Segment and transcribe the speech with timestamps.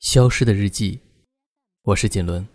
[0.00, 1.00] 消失的日记，
[1.82, 2.46] 我是锦纶。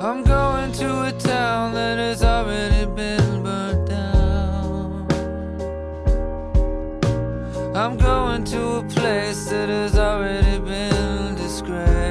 [0.00, 1.12] I'm going to a
[8.88, 12.06] place that has already been disgraced.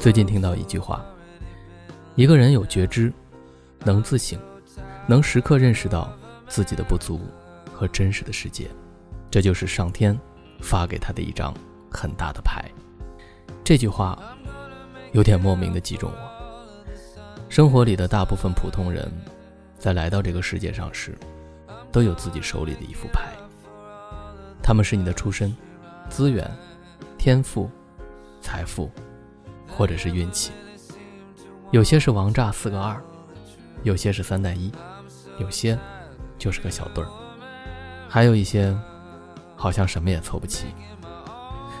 [0.00, 1.04] 最近听到一句话：
[2.16, 3.12] 一个人有觉知，
[3.84, 4.36] 能自省，
[5.06, 6.12] 能时刻认识到
[6.50, 7.20] 自己的不足
[7.72, 8.68] 和真实的世界，
[9.30, 10.18] 这就是上天
[10.60, 11.54] 发给他的一张
[11.88, 12.68] 很大的牌。
[13.62, 14.18] 这句话
[15.12, 16.30] 有点莫名的击中我。
[17.48, 19.10] 生活里的大部分普通人，
[19.78, 21.16] 在来到这个世界上时，
[21.92, 23.30] 都有自己手里的一副牌。
[24.60, 25.56] 他们是你的出身、
[26.08, 26.48] 资源、
[27.16, 27.70] 天赋、
[28.40, 28.90] 财富，
[29.68, 30.50] 或者是运气。
[31.70, 33.00] 有些是王炸四个二，
[33.84, 34.72] 有些是三带一，
[35.38, 35.78] 有些
[36.40, 37.10] 就是个小对儿，
[38.08, 38.74] 还有一些
[39.54, 40.68] 好像什么也凑不齐。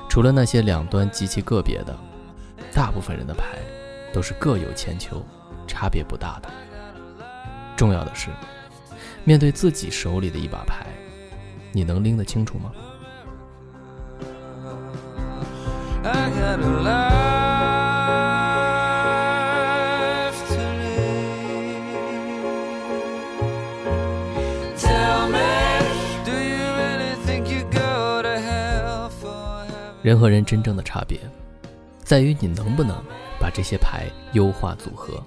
[0.06, 1.96] 除了那些两端极其个别的，
[2.74, 3.58] 大部分人的牌
[4.12, 5.24] 都是各有千秋，
[5.66, 6.50] 差别不大的。
[7.74, 8.28] 重要的是，
[9.24, 10.84] 面对自己手里的一把牌，
[11.72, 12.70] 你能拎得清楚吗？
[30.02, 31.18] 人和人真正的差别，
[32.02, 32.96] 在于你能不能
[33.38, 35.22] 把这些牌优化组合，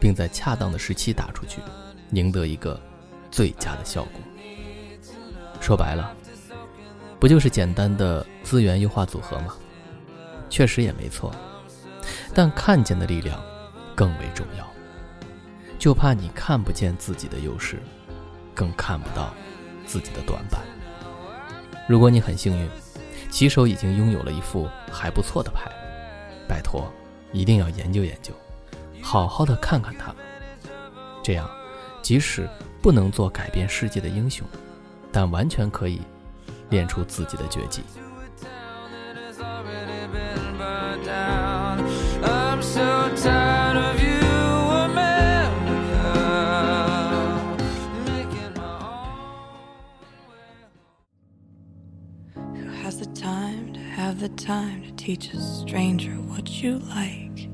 [0.00, 1.60] 并在恰当的时期打出去，
[2.12, 2.80] 赢得一个
[3.30, 4.20] 最佳的效果。
[5.60, 6.14] 说白了，
[7.20, 9.54] 不就是简单的资源优化组合吗？
[10.48, 11.34] 确实也没错，
[12.34, 13.42] 但看见的力量
[13.94, 14.66] 更为重要。
[15.78, 17.78] 就怕你看不见自己的优势，
[18.54, 19.34] 更看不到
[19.84, 20.62] 自己的短板。
[21.86, 22.68] 如果你很幸运，
[23.34, 25.68] 棋手已经拥有了一副还不错的牌，
[26.48, 26.88] 拜托，
[27.32, 28.32] 一定要研究研究，
[29.02, 30.18] 好好的看看他们。
[31.20, 31.50] 这样，
[32.00, 32.48] 即使
[32.80, 34.46] 不能做改变世界的英雄，
[35.10, 36.00] 但完全可以
[36.70, 37.82] 练出自己的绝技。
[52.94, 57.48] Has the time to have the time to teach a stranger what you like?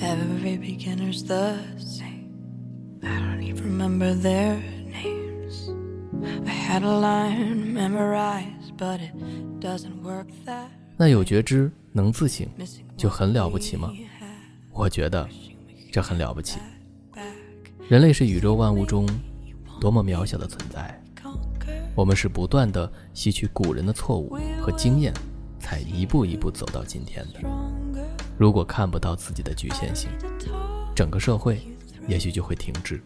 [0.00, 2.32] Every beginner's the same.
[3.02, 5.70] I don't even remember their names.
[6.46, 9.12] I had a line memorized, but it
[9.60, 12.48] doesn't work that 那有觉知、能自省，
[12.96, 13.92] 就很了不起吗
[14.72, 15.28] 我觉得
[15.92, 16.58] 这很了不起。
[17.88, 19.08] 人类是宇宙万物中
[19.80, 21.00] 多么渺小的存在
[21.98, 25.12] 我们是不断的吸取古人的错误和经验，
[25.58, 27.40] 才一步一步走到今天的。
[28.38, 30.08] 如果看不到自己的局限性，
[30.94, 31.60] 整个社会
[32.06, 33.02] 也许就会停滞。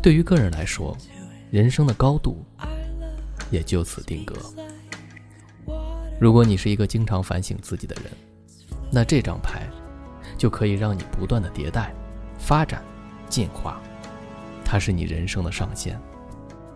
[0.00, 0.96] 对于个人来说，
[1.50, 2.42] 人生的高度
[3.50, 4.34] 也就此定格。
[6.18, 8.04] 如果你是一个经常反省自己的人，
[8.90, 9.68] 那这张牌
[10.38, 11.92] 就可以让你不断的迭代、
[12.38, 12.82] 发展、
[13.28, 13.78] 进化。
[14.64, 16.00] 它是你人生的上限，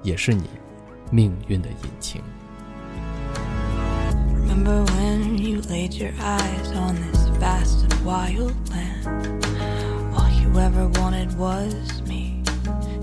[0.02, 0.44] 也是你
[1.12, 2.22] 命运的引擎。
[4.34, 9.44] Remember when you laid your eyes on this vast and wild land?
[10.14, 12.42] All you ever wanted was me,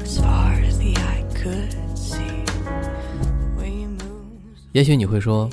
[0.03, 2.43] as far as the eye could see.
[4.71, 5.49] 也许你会说，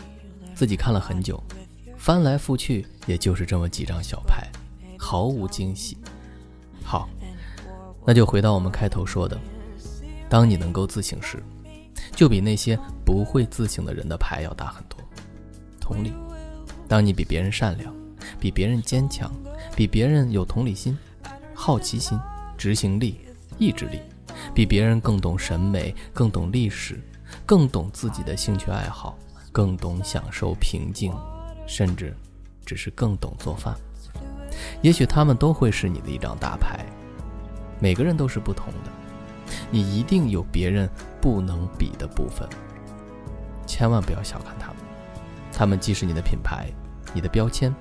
[0.54, 1.42] 自己看了很久，
[1.98, 4.46] 翻来覆去也就是这么几张小牌，
[4.98, 5.96] 毫无惊喜。
[6.82, 7.08] 好，
[8.04, 9.38] 那就回到我们开头说的，
[10.28, 11.42] 当你能够自省时，
[12.12, 14.98] 就比那些不会自省的人的牌要大很多。
[15.80, 16.12] 同理，
[16.88, 17.94] 当你比别人善良，
[18.40, 19.32] 比别人坚强，
[19.74, 20.96] 比别人有同理心、
[21.54, 22.18] 好奇心、
[22.56, 23.20] 执行力、
[23.58, 24.00] 意志力，
[24.54, 27.00] 比别人更懂审美，更懂历史，
[27.44, 29.16] 更懂自己的兴趣爱好，
[29.52, 31.12] 更懂享受平静，
[31.66, 32.14] 甚至
[32.64, 33.74] 只是更懂做饭。
[34.82, 36.84] 也许他们都会是你的一张大牌。
[37.78, 38.90] 每个人都是不同的，
[39.70, 40.88] 你一定有别人
[41.20, 42.48] 不能比的部分。
[43.66, 44.76] 千万不要小看他们，
[45.52, 46.70] 他们既是你的品牌、
[47.12, 47.74] 你的标签，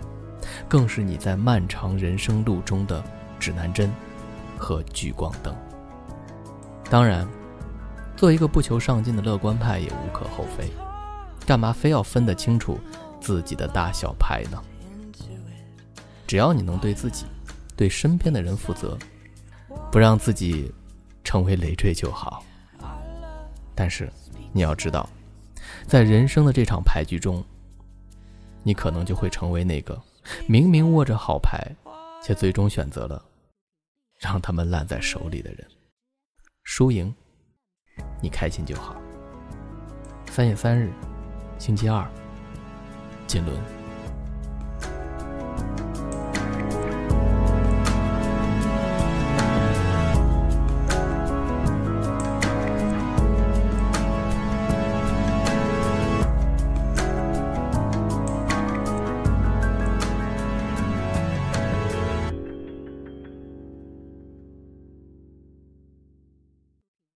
[0.67, 3.03] 更是你在漫长人生路中的
[3.39, 3.91] 指南针
[4.57, 5.56] 和聚光灯。
[6.89, 7.27] 当然，
[8.15, 10.71] 做一个不求上进的乐观派也无可厚非，
[11.45, 12.79] 干嘛非要分得清楚
[13.19, 14.62] 自己的大小牌呢？
[16.27, 17.25] 只要你能对自己、
[17.75, 18.97] 对身边的人负责，
[19.91, 20.73] 不让自己
[21.25, 22.42] 成为累赘就好。
[23.75, 24.10] 但是
[24.54, 25.10] 你要知道，
[25.86, 27.44] 在人生的这场牌局中，
[28.63, 30.01] 你可能就会成为那个
[30.48, 31.75] 明明握着好牌，
[32.24, 33.22] 却最终选择了
[34.18, 35.68] 让他们烂在手里的人。
[36.63, 37.13] 输赢，
[38.22, 38.95] 你开心就好。
[40.31, 40.92] 三月三日，
[41.60, 42.10] 星期二，
[43.27, 43.84] 锦纶。